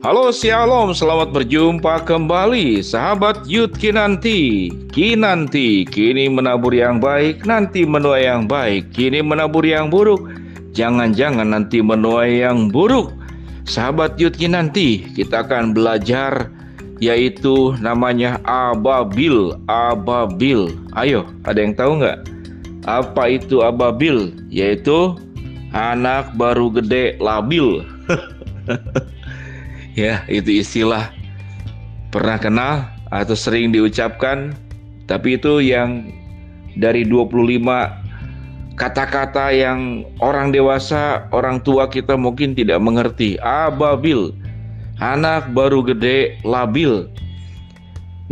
Halo 0.00 0.32
Shalom, 0.32 0.96
selamat 0.96 1.28
berjumpa 1.28 2.08
kembali 2.08 2.80
Sahabat 2.80 3.44
Yud 3.44 3.76
Kinanti. 3.76 4.72
Kinanti, 4.88 5.84
kini 5.84 6.24
menabur 6.24 6.72
yang 6.72 7.04
baik, 7.04 7.44
nanti 7.44 7.84
menuai 7.84 8.24
yang 8.24 8.48
baik. 8.48 8.96
Kini 8.96 9.20
menabur 9.20 9.60
yang 9.60 9.92
buruk, 9.92 10.24
jangan-jangan 10.72 11.52
nanti 11.52 11.84
menuai 11.84 12.40
yang 12.40 12.72
buruk. 12.72 13.12
Sahabat 13.68 14.16
Yud 14.16 14.40
Kinanti, 14.40 15.04
kita 15.12 15.44
akan 15.44 15.76
belajar 15.76 16.48
Yaitu 17.04 17.76
namanya 17.76 18.40
ababil. 18.48 19.52
Ababil. 19.68 20.72
Ayo, 20.96 21.28
ada 21.44 21.60
yang 21.60 21.76
tahu 21.76 22.00
nggak? 22.00 22.24
Apa 22.88 23.36
itu 23.36 23.60
ababil? 23.60 24.32
Yaitu 24.48 25.20
anak 25.76 26.32
baru 26.40 26.72
gede 26.72 27.20
labil 27.20 27.84
ya 29.94 30.22
itu 30.30 30.62
istilah 30.62 31.10
pernah 32.10 32.38
kenal 32.38 32.90
atau 33.10 33.34
sering 33.34 33.74
diucapkan 33.74 34.54
tapi 35.10 35.38
itu 35.38 35.58
yang 35.58 36.06
dari 36.78 37.02
25 37.02 38.00
kata-kata 38.80 39.52
yang 39.52 40.08
orang 40.24 40.48
dewasa, 40.56 41.28
orang 41.36 41.60
tua 41.60 41.84
kita 41.92 42.16
mungkin 42.16 42.56
tidak 42.56 42.80
mengerti. 42.80 43.36
Ababil, 43.44 44.32
anak 45.04 45.52
baru 45.52 45.84
gede, 45.84 46.40
labil. 46.48 47.04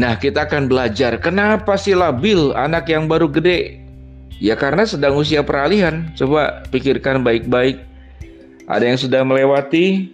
Nah, 0.00 0.16
kita 0.16 0.48
akan 0.48 0.70
belajar 0.70 1.20
kenapa 1.20 1.76
sih 1.76 1.92
labil 1.92 2.56
anak 2.56 2.88
yang 2.88 3.04
baru 3.10 3.28
gede? 3.28 3.82
Ya 4.38 4.54
karena 4.54 4.86
sedang 4.88 5.18
usia 5.18 5.44
peralihan. 5.44 6.08
Coba 6.14 6.62
pikirkan 6.72 7.20
baik-baik. 7.26 7.82
Ada 8.70 8.84
yang 8.94 8.98
sudah 9.00 9.20
melewati, 9.26 10.08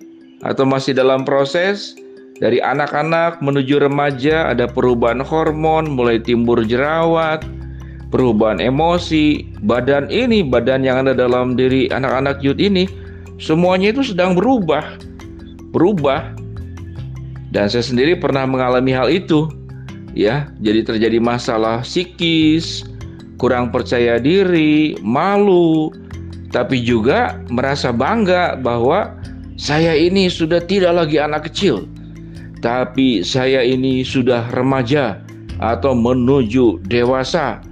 atau 0.45 0.69
masih 0.69 0.93
dalam 0.93 1.25
proses 1.25 1.97
dari 2.39 2.61
anak-anak 2.61 3.41
menuju 3.41 3.81
remaja 3.81 4.53
ada 4.53 4.69
perubahan 4.69 5.25
hormon 5.25 5.89
mulai 5.89 6.21
timbul 6.21 6.61
jerawat 6.63 7.43
perubahan 8.13 8.61
emosi 8.61 9.49
badan 9.65 10.07
ini 10.13 10.45
badan 10.45 10.85
yang 10.85 11.03
ada 11.09 11.17
dalam 11.17 11.57
diri 11.57 11.89
anak-anak 11.91 12.39
youth 12.45 12.61
ini 12.61 12.87
semuanya 13.41 13.91
itu 13.91 14.15
sedang 14.15 14.37
berubah 14.37 14.85
berubah. 15.75 16.31
Dan 17.51 17.67
saya 17.67 17.83
sendiri 17.83 18.15
pernah 18.15 18.47
mengalami 18.47 18.95
hal 18.95 19.11
itu 19.11 19.51
ya. 20.15 20.47
Jadi 20.63 20.87
terjadi 20.87 21.19
masalah 21.19 21.83
psikis 21.83 22.87
kurang 23.43 23.75
percaya 23.75 24.23
diri 24.23 24.95
malu 25.03 25.91
tapi 26.55 26.79
juga 26.79 27.43
merasa 27.51 27.91
bangga 27.91 28.55
bahwa 28.63 29.11
saya 29.55 29.95
ini 29.95 30.27
sudah 30.27 30.59
tidak 30.67 30.95
lagi 30.99 31.23
anak 31.23 31.47
kecil, 31.51 31.87
tapi 32.59 33.23
saya 33.23 33.63
ini 33.63 34.03
sudah 34.03 34.51
remaja 34.51 35.23
atau 35.63 35.95
menuju 35.95 36.83
dewasa. 36.91 37.63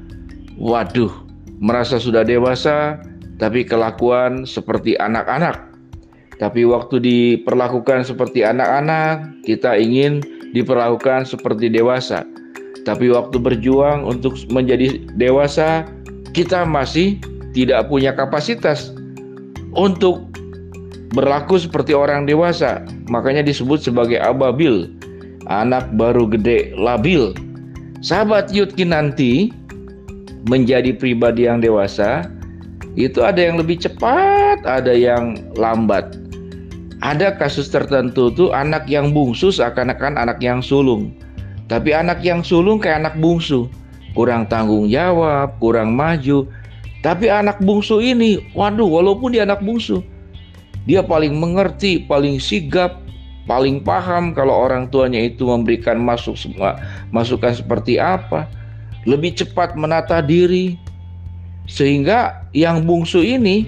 Waduh, 0.63 1.11
merasa 1.59 1.99
sudah 1.99 2.23
dewasa, 2.23 3.03
tapi 3.43 3.67
kelakuan 3.67 4.47
seperti 4.47 4.95
anak-anak. 4.99 5.75
Tapi 6.39 6.67
waktu 6.67 6.99
diperlakukan 7.03 8.07
seperti 8.07 8.43
anak-anak, 8.43 9.43
kita 9.47 9.79
ingin 9.79 10.23
diperlakukan 10.55 11.27
seperti 11.27 11.71
dewasa. 11.71 12.23
Tapi 12.83 13.11
waktu 13.15 13.39
berjuang 13.39 14.07
untuk 14.07 14.35
menjadi 14.51 15.03
dewasa, 15.15 15.87
kita 16.35 16.67
masih 16.67 17.19
tidak 17.55 17.87
punya 17.87 18.11
kapasitas 18.11 18.91
untuk 19.75 20.32
berlaku 21.13 21.61
seperti 21.61 21.93
orang 21.93 22.25
dewasa, 22.25 22.81
makanya 23.13 23.45
disebut 23.45 23.85
sebagai 23.85 24.17
ababil, 24.21 24.89
anak 25.47 25.93
baru 25.97 26.25
gede 26.29 26.73
labil. 26.77 27.37
Sahabat 28.03 28.51
Yudki 28.51 28.89
nanti 28.89 29.53
menjadi 30.49 30.97
pribadi 30.97 31.47
yang 31.47 31.63
dewasa, 31.63 32.27
itu 32.99 33.23
ada 33.23 33.39
yang 33.39 33.61
lebih 33.61 33.79
cepat, 33.79 34.65
ada 34.67 34.93
yang 34.93 35.39
lambat. 35.55 36.17
Ada 37.03 37.35
kasus 37.35 37.67
tertentu 37.67 38.31
tuh 38.31 38.55
anak 38.55 38.87
yang 38.87 39.11
bungsu 39.11 39.51
seakan-akan 39.51 40.19
anak 40.19 40.39
yang 40.39 40.63
sulung. 40.63 41.15
Tapi 41.67 41.91
anak 41.95 42.23
yang 42.23 42.47
sulung 42.47 42.79
kayak 42.79 43.07
anak 43.07 43.15
bungsu, 43.19 43.67
kurang 44.15 44.47
tanggung 44.47 44.87
jawab, 44.87 45.59
kurang 45.59 45.99
maju. 45.99 46.47
Tapi 47.03 47.27
anak 47.27 47.59
bungsu 47.59 47.99
ini, 47.99 48.47
waduh, 48.55 48.87
walaupun 48.87 49.35
dia 49.35 49.43
anak 49.43 49.59
bungsu, 49.67 49.99
dia 50.89 51.01
paling 51.03 51.35
mengerti, 51.39 52.03
paling 52.03 52.43
sigap, 52.43 52.99
paling 53.47 53.83
paham 53.83 54.35
kalau 54.35 54.55
orang 54.55 54.87
tuanya 54.91 55.19
itu 55.23 55.47
memberikan 55.47 55.99
masuk 55.99 56.35
semua 56.35 56.79
masukan 57.15 57.55
seperti 57.55 57.99
apa. 57.99 58.47
Lebih 59.03 59.35
cepat 59.35 59.75
menata 59.75 60.23
diri. 60.23 60.79
Sehingga 61.67 62.43
yang 62.55 62.83
bungsu 62.87 63.23
ini 63.23 63.67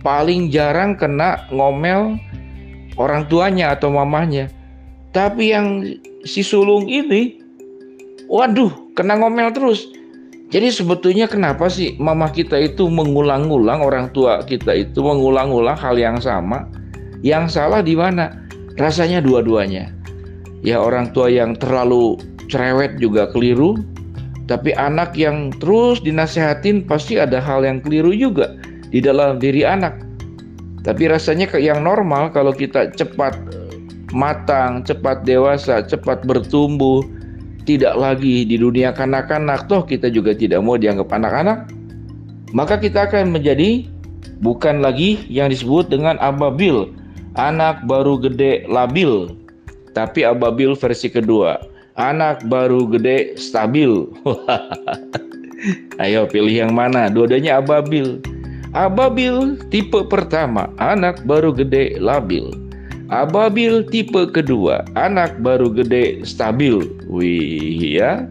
paling 0.00 0.48
jarang 0.48 0.96
kena 0.96 1.44
ngomel 1.52 2.16
orang 2.96 3.28
tuanya 3.28 3.76
atau 3.76 3.92
mamanya. 3.92 4.48
Tapi 5.12 5.52
yang 5.52 5.84
si 6.24 6.40
sulung 6.40 6.88
ini 6.88 7.40
waduh, 8.28 8.72
kena 8.96 9.20
ngomel 9.20 9.52
terus. 9.52 9.88
Jadi 10.52 10.68
sebetulnya 10.70 11.24
kenapa 11.26 11.66
sih 11.66 11.96
mama 11.96 12.28
kita 12.30 12.60
itu 12.60 12.86
mengulang-ulang 12.86 13.80
orang 13.80 14.06
tua 14.12 14.44
kita 14.44 14.76
itu 14.76 15.00
mengulang-ulang 15.00 15.74
hal 15.74 15.96
yang 15.96 16.20
sama? 16.20 16.68
Yang 17.24 17.56
salah 17.56 17.80
di 17.80 17.96
mana? 17.96 18.44
Rasanya 18.76 19.24
dua-duanya. 19.24 19.90
Ya 20.60 20.80
orang 20.80 21.12
tua 21.16 21.32
yang 21.32 21.56
terlalu 21.56 22.20
cerewet 22.52 23.00
juga 23.00 23.28
keliru, 23.32 23.80
tapi 24.44 24.76
anak 24.76 25.16
yang 25.16 25.48
terus 25.56 26.04
dinasehatin 26.04 26.84
pasti 26.84 27.16
ada 27.16 27.40
hal 27.40 27.64
yang 27.64 27.80
keliru 27.80 28.12
juga 28.12 28.52
di 28.92 29.00
dalam 29.00 29.40
diri 29.40 29.64
anak. 29.64 29.96
Tapi 30.84 31.08
rasanya 31.08 31.48
yang 31.56 31.80
normal 31.80 32.28
kalau 32.28 32.52
kita 32.52 32.92
cepat 32.92 33.32
matang, 34.12 34.84
cepat 34.84 35.24
dewasa, 35.24 35.80
cepat 35.80 36.22
bertumbuh, 36.28 37.00
tidak 37.64 37.96
lagi 37.96 38.44
di 38.44 38.60
dunia 38.60 38.92
kanak-kanak, 38.92 39.66
toh 39.68 39.84
kita 39.84 40.12
juga 40.12 40.36
tidak 40.36 40.60
mau 40.60 40.76
dianggap 40.76 41.08
anak-anak, 41.08 41.68
maka 42.52 42.78
kita 42.78 43.08
akan 43.08 43.32
menjadi 43.32 43.88
bukan 44.44 44.84
lagi 44.84 45.24
yang 45.32 45.48
disebut 45.48 45.88
dengan 45.88 46.20
ababil, 46.20 46.92
anak 47.34 47.82
baru 47.88 48.20
gede 48.20 48.68
labil, 48.68 49.32
tapi 49.96 50.22
ababil 50.22 50.76
versi 50.76 51.08
kedua, 51.08 51.58
anak 51.96 52.44
baru 52.46 52.86
gede 52.88 53.36
stabil. 53.40 54.06
Ayo 56.02 56.28
pilih 56.28 56.68
yang 56.68 56.72
mana? 56.76 57.08
Dua-duanya 57.08 57.64
ababil. 57.64 58.20
Ababil 58.74 59.56
tipe 59.70 60.02
pertama, 60.10 60.68
anak 60.82 61.22
baru 61.24 61.54
gede 61.54 61.96
labil. 62.02 62.63
Ababil 63.12 63.84
tipe 63.92 64.32
kedua, 64.32 64.80
anak 64.96 65.36
baru 65.44 65.68
gede 65.68 66.24
stabil. 66.24 66.88
Wih 67.04 68.00
ya. 68.00 68.24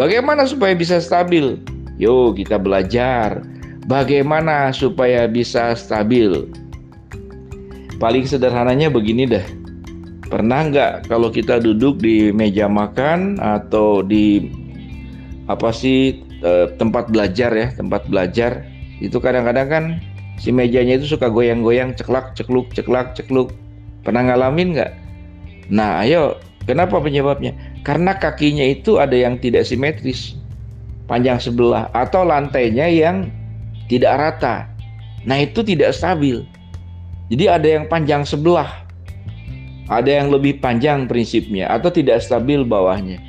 Bagaimana 0.00 0.48
supaya 0.48 0.72
bisa 0.72 0.96
stabil? 1.04 1.60
Yuk 2.00 2.40
kita 2.40 2.56
belajar. 2.56 3.44
Bagaimana 3.84 4.72
supaya 4.72 5.28
bisa 5.28 5.76
stabil? 5.76 6.48
Paling 8.00 8.24
sederhananya 8.24 8.88
begini 8.88 9.28
deh. 9.28 9.44
Pernah 10.32 10.72
nggak 10.72 10.92
kalau 11.12 11.28
kita 11.28 11.60
duduk 11.60 12.00
di 12.00 12.32
meja 12.32 12.72
makan 12.72 13.36
atau 13.36 14.00
di 14.00 14.48
apa 15.44 15.74
sih 15.76 16.24
eh, 16.40 16.72
tempat 16.80 17.12
belajar 17.12 17.52
ya, 17.52 17.68
tempat 17.76 18.08
belajar 18.08 18.64
itu 19.04 19.20
kadang-kadang 19.20 19.68
kan 19.68 19.84
si 20.40 20.48
mejanya 20.48 20.96
itu 20.96 21.12
suka 21.12 21.28
goyang-goyang, 21.28 21.92
ceklak, 21.92 22.32
cekluk, 22.32 22.72
ceklak, 22.72 23.12
cekluk 23.12 23.52
Pernah 24.02 24.32
ngalamin 24.32 24.76
nggak? 24.76 24.92
Nah, 25.70 26.02
ayo, 26.02 26.40
kenapa 26.66 26.98
penyebabnya? 26.98 27.52
Karena 27.86 28.16
kakinya 28.16 28.64
itu 28.64 28.98
ada 29.00 29.14
yang 29.14 29.38
tidak 29.38 29.68
simetris, 29.68 30.36
panjang 31.06 31.38
sebelah, 31.38 31.88
atau 31.92 32.26
lantainya 32.26 32.88
yang 32.88 33.28
tidak 33.86 34.16
rata. 34.18 34.68
Nah, 35.24 35.40
itu 35.44 35.60
tidak 35.60 35.92
stabil. 35.92 36.42
Jadi 37.30 37.44
ada 37.46 37.68
yang 37.68 37.84
panjang 37.86 38.26
sebelah, 38.26 38.82
ada 39.86 40.10
yang 40.10 40.34
lebih 40.34 40.58
panjang 40.58 41.06
prinsipnya, 41.06 41.70
atau 41.70 41.92
tidak 41.92 42.18
stabil 42.24 42.66
bawahnya. 42.66 43.22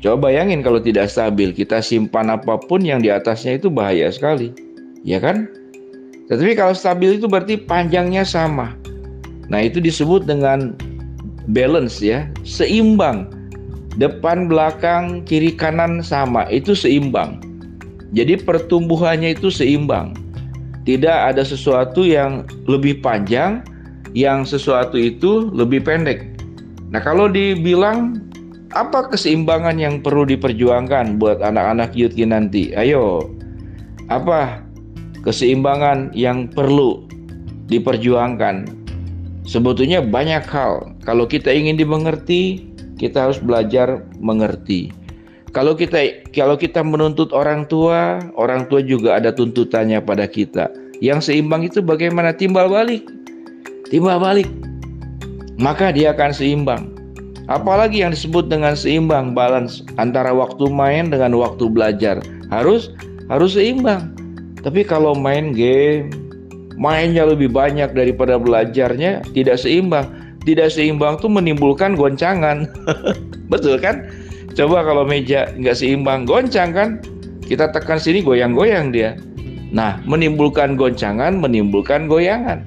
Coba 0.00 0.28
bayangin 0.28 0.60
kalau 0.60 0.80
tidak 0.80 1.08
stabil, 1.08 1.52
kita 1.52 1.80
simpan 1.80 2.28
apa 2.28 2.60
pun 2.60 2.84
yang 2.84 3.00
di 3.00 3.08
atasnya 3.08 3.56
itu 3.56 3.72
bahaya 3.72 4.12
sekali. 4.12 4.52
Ya 5.00 5.20
kan? 5.20 5.48
Tetapi 6.28 6.56
kalau 6.56 6.72
stabil 6.72 7.20
itu 7.20 7.28
berarti 7.28 7.60
panjangnya 7.60 8.24
sama. 8.24 8.76
Nah, 9.48 9.60
itu 9.64 9.80
disebut 9.80 10.24
dengan 10.24 10.76
balance 11.52 12.00
ya, 12.00 12.28
seimbang. 12.46 13.28
Depan, 13.94 14.50
belakang, 14.50 15.22
kiri, 15.22 15.54
kanan 15.54 16.02
sama, 16.02 16.48
itu 16.50 16.74
seimbang. 16.74 17.38
Jadi 18.14 18.42
pertumbuhannya 18.42 19.38
itu 19.38 19.50
seimbang. 19.50 20.14
Tidak 20.84 21.32
ada 21.32 21.42
sesuatu 21.46 22.02
yang 22.02 22.44
lebih 22.66 23.00
panjang, 23.00 23.62
yang 24.14 24.46
sesuatu 24.46 24.98
itu 24.98 25.50
lebih 25.50 25.82
pendek. 25.82 26.34
Nah, 26.94 27.02
kalau 27.02 27.26
dibilang 27.26 28.22
apa 28.74 29.06
keseimbangan 29.10 29.78
yang 29.78 30.02
perlu 30.02 30.26
diperjuangkan 30.26 31.18
buat 31.22 31.38
anak-anak 31.42 31.94
youth 31.94 32.18
nanti? 32.18 32.74
Ayo, 32.74 33.30
apa 34.10 34.62
keseimbangan 35.22 36.14
yang 36.14 36.50
perlu 36.50 37.06
diperjuangkan? 37.70 38.83
Sebetulnya 39.44 40.00
banyak 40.00 40.44
hal. 40.48 40.96
Kalau 41.04 41.28
kita 41.28 41.52
ingin 41.52 41.76
dimengerti, 41.76 42.64
kita 42.96 43.28
harus 43.28 43.38
belajar 43.40 44.00
mengerti. 44.16 44.88
Kalau 45.54 45.78
kita 45.78 46.26
kalau 46.34 46.58
kita 46.58 46.82
menuntut 46.82 47.30
orang 47.30 47.68
tua, 47.70 48.18
orang 48.34 48.66
tua 48.66 48.82
juga 48.82 49.20
ada 49.20 49.30
tuntutannya 49.30 50.02
pada 50.02 50.26
kita. 50.26 50.66
Yang 50.98 51.30
seimbang 51.30 51.68
itu 51.68 51.78
bagaimana? 51.78 52.34
Timbal 52.34 52.66
balik. 52.66 53.06
Timbal 53.92 54.18
balik. 54.18 54.48
Maka 55.60 55.94
dia 55.94 56.10
akan 56.10 56.34
seimbang. 56.34 56.90
Apalagi 57.46 58.00
yang 58.00 58.10
disebut 58.16 58.48
dengan 58.48 58.72
seimbang 58.74 59.36
balance 59.36 59.84
antara 60.00 60.32
waktu 60.32 60.64
main 60.72 61.12
dengan 61.12 61.36
waktu 61.36 61.68
belajar 61.68 62.18
harus 62.48 62.90
harus 63.28 63.54
seimbang. 63.54 64.16
Tapi 64.64 64.80
kalau 64.80 65.12
main 65.12 65.52
game, 65.52 66.08
mainnya 66.74 67.26
lebih 67.26 67.50
banyak 67.50 67.94
daripada 67.94 68.38
belajarnya, 68.38 69.22
tidak 69.34 69.58
seimbang. 69.58 70.10
Tidak 70.44 70.68
seimbang 70.68 71.16
tuh 71.18 71.32
menimbulkan 71.32 71.96
goncangan. 71.96 72.68
Betul 73.52 73.80
kan? 73.80 74.04
Coba 74.52 74.84
kalau 74.84 75.02
meja 75.08 75.50
nggak 75.56 75.74
seimbang, 75.74 76.28
goncang 76.28 76.70
kan? 76.76 76.88
Kita 77.44 77.72
tekan 77.72 77.98
sini 77.98 78.20
goyang-goyang 78.20 78.92
dia. 78.92 79.16
Nah, 79.74 79.98
menimbulkan 80.06 80.78
goncangan, 80.78 81.40
menimbulkan 81.40 82.06
goyangan. 82.06 82.62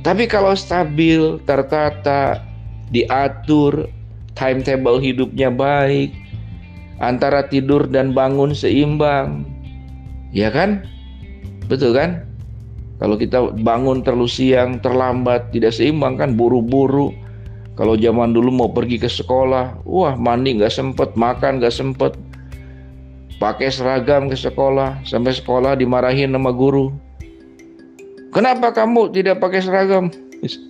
Tapi 0.00 0.24
kalau 0.24 0.56
stabil, 0.56 1.36
tertata, 1.44 2.40
diatur, 2.88 3.84
timetable 4.32 4.96
hidupnya 4.96 5.52
baik, 5.52 6.16
antara 7.04 7.44
tidur 7.44 7.84
dan 7.84 8.16
bangun 8.16 8.56
seimbang. 8.56 9.44
Ya 10.32 10.48
kan? 10.48 10.88
Betul 11.68 11.92
kan? 11.92 12.29
Kalau 13.00 13.16
kita 13.16 13.56
bangun 13.64 14.04
terlalu 14.04 14.28
siang, 14.28 14.76
terlambat, 14.84 15.48
tidak 15.56 15.72
seimbang 15.72 16.20
kan 16.20 16.36
buru-buru. 16.36 17.16
Kalau 17.72 17.96
zaman 17.96 18.36
dulu 18.36 18.52
mau 18.52 18.68
pergi 18.68 19.00
ke 19.00 19.08
sekolah, 19.08 19.88
wah 19.88 20.12
mandi 20.20 20.60
nggak 20.60 20.68
sempet, 20.68 21.16
makan 21.16 21.64
nggak 21.64 21.72
sempet, 21.72 22.12
pakai 23.40 23.72
seragam 23.72 24.28
ke 24.28 24.36
sekolah, 24.36 25.00
sampai 25.08 25.32
sekolah 25.32 25.80
dimarahin 25.80 26.36
sama 26.36 26.52
guru. 26.52 26.92
Kenapa 28.36 28.68
kamu 28.70 29.10
tidak 29.16 29.40
pakai 29.40 29.60
seragam? 29.64 30.12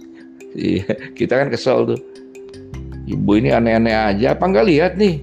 Iya, 0.51 1.15
kita 1.15 1.39
kan 1.39 1.47
kesel 1.47 1.95
tuh. 1.95 2.01
Ibu 3.07 3.39
ini 3.39 3.55
aneh-aneh 3.55 3.95
aja, 3.95 4.35
apa 4.35 4.51
nggak 4.51 4.67
lihat 4.67 4.93
nih? 4.99 5.23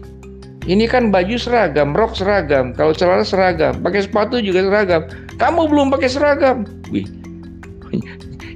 Ini 0.63 0.87
kan 0.87 1.11
baju 1.11 1.35
seragam, 1.35 1.91
rok 1.91 2.15
seragam, 2.15 2.71
kalau 2.71 2.95
celana 2.95 3.27
seragam, 3.27 3.75
pakai 3.83 4.07
sepatu 4.07 4.39
juga 4.39 4.63
seragam. 4.63 5.03
Kamu 5.37 5.69
belum 5.69 5.93
pakai 5.93 6.09
seragam. 6.09 6.65
Wih, 6.89 7.05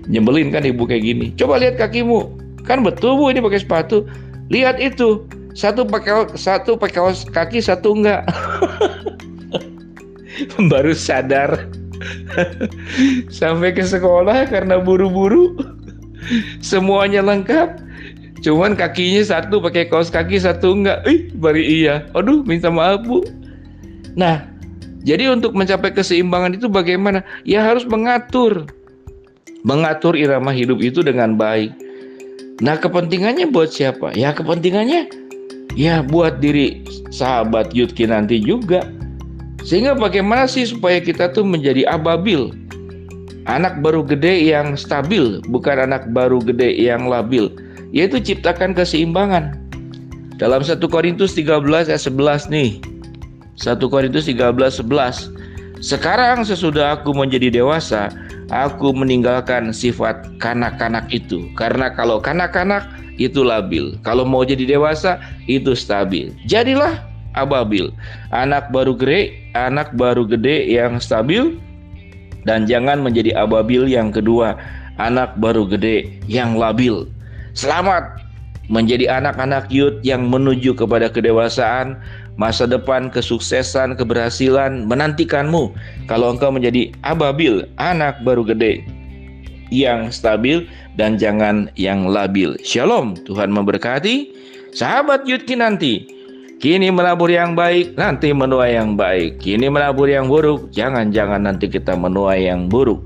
nyebelin 0.09 0.49
kan 0.49 0.65
ibu 0.65 0.85
kayak 0.89 1.05
gini. 1.05 1.27
Coba 1.37 1.61
lihat 1.61 1.77
kakimu, 1.77 2.33
kan 2.65 2.81
betul 2.81 3.17
bu 3.17 3.29
ini 3.29 3.41
pakai 3.41 3.61
sepatu. 3.61 4.05
Lihat 4.49 4.81
itu, 4.81 5.23
satu 5.53 5.85
pakai 5.85 6.33
satu 6.35 6.75
pakai 6.75 6.97
kaos 6.97 7.23
kaki, 7.29 7.61
satu 7.61 7.93
enggak. 7.95 8.25
Baru 10.73 10.97
sadar 10.97 11.69
sampai 13.29 13.77
ke 13.77 13.85
sekolah 13.85 14.49
karena 14.49 14.81
buru-buru 14.81 15.53
semuanya 16.65 17.21
lengkap 17.21 17.77
Cuman 18.41 18.73
kakinya 18.73 19.21
satu 19.21 19.61
pakai 19.61 19.85
kaos 19.85 20.09
kaki 20.09 20.41
satu 20.41 20.73
enggak. 20.73 21.05
Ih, 21.05 21.29
bari 21.37 21.61
iya. 21.61 22.09
Aduh, 22.17 22.41
minta 22.41 22.73
maaf, 22.73 23.05
Bu. 23.05 23.21
Nah, 24.17 24.49
jadi 25.01 25.33
untuk 25.33 25.57
mencapai 25.57 25.93
keseimbangan 25.93 26.57
itu 26.57 26.69
bagaimana? 26.69 27.25
Ya 27.45 27.65
harus 27.65 27.85
mengatur. 27.85 28.69
Mengatur 29.65 30.17
irama 30.17 30.53
hidup 30.53 30.81
itu 30.81 31.01
dengan 31.05 31.37
baik. 31.37 31.73
Nah, 32.61 32.77
kepentingannya 32.77 33.49
buat 33.49 33.73
siapa? 33.73 34.13
Ya 34.13 34.33
kepentingannya 34.33 35.09
ya 35.73 36.05
buat 36.05 36.37
diri 36.41 36.85
sahabat 37.09 37.73
Yudki 37.73 38.05
nanti 38.05 38.37
juga. 38.41 38.85
Sehingga 39.61 39.93
bagaimana 39.93 40.49
sih 40.49 40.65
supaya 40.65 40.97
kita 41.01 41.33
tuh 41.33 41.45
menjadi 41.45 41.85
ababil? 41.89 42.53
Anak 43.49 43.81
baru 43.81 44.05
gede 44.05 44.53
yang 44.53 44.77
stabil, 44.77 45.41
bukan 45.49 45.89
anak 45.89 46.09
baru 46.13 46.37
gede 46.41 46.77
yang 46.77 47.09
labil 47.09 47.49
yaitu 47.91 48.17
ciptakan 48.19 48.71
keseimbangan. 48.71 49.59
Dalam 50.39 50.65
1 50.65 50.81
Korintus 50.89 51.37
13 51.37 51.91
ayat 51.91 52.01
11 52.01 52.49
nih. 52.49 52.81
1 53.59 53.79
Korintus 53.91 54.27
13 54.29 54.55
11. 54.83 55.81
Sekarang 55.81 56.45
sesudah 56.45 57.01
aku 57.01 57.11
menjadi 57.11 57.49
dewasa, 57.49 58.13
aku 58.53 58.93
meninggalkan 58.93 59.73
sifat 59.73 60.29
kanak-kanak 60.37 61.09
itu. 61.09 61.49
Karena 61.57 61.89
kalau 61.91 62.21
kanak-kanak 62.21 62.85
itu 63.17 63.41
labil. 63.41 63.97
Kalau 64.05 64.21
mau 64.23 64.45
jadi 64.45 64.77
dewasa 64.77 65.17
itu 65.49 65.73
stabil. 65.73 66.29
Jadilah 66.45 67.01
ababil. 67.33 67.89
Anak 68.29 68.69
baru 68.69 68.93
gede, 68.93 69.33
anak 69.57 69.91
baru 69.97 70.27
gede 70.27 70.69
yang 70.69 71.01
stabil 71.01 71.57
dan 72.43 72.65
jangan 72.65 73.01
menjadi 73.01 73.37
ababil 73.37 73.85
yang 73.85 74.09
kedua, 74.09 74.57
anak 74.97 75.37
baru 75.37 75.65
gede 75.69 76.21
yang 76.25 76.57
labil. 76.57 77.05
Selamat 77.53 78.21
menjadi 78.71 79.19
anak-anak 79.19 79.67
youth 79.67 79.99
yang 80.01 80.31
menuju 80.31 80.71
kepada 80.73 81.11
kedewasaan, 81.11 81.99
masa 82.39 82.67
depan, 82.67 83.11
kesuksesan, 83.11 83.95
keberhasilan 83.95 84.87
menantikanmu. 84.87 85.71
Kalau 86.07 86.35
engkau 86.35 86.51
menjadi 86.51 86.91
ababil, 87.03 87.67
anak 87.79 88.19
baru 88.23 88.45
gede 88.47 88.83
yang 89.71 90.11
stabil 90.11 90.67
dan 90.99 91.15
jangan 91.15 91.71
yang 91.79 92.05
labil. 92.05 92.59
Shalom, 92.61 93.15
Tuhan 93.23 93.49
memberkati. 93.49 94.35
Sahabat 94.71 95.27
youth 95.27 95.47
nanti, 95.55 96.07
kini 96.63 96.91
menabur 96.91 97.27
yang 97.27 97.55
baik, 97.55 97.95
nanti 97.99 98.31
menuai 98.31 98.75
yang 98.75 98.95
baik. 98.95 99.39
Kini 99.39 99.67
menabur 99.67 100.07
yang 100.07 100.31
buruk, 100.31 100.71
jangan-jangan 100.71 101.43
nanti 101.43 101.67
kita 101.67 101.95
menuai 101.95 102.47
yang 102.47 102.71
buruk. 102.71 103.03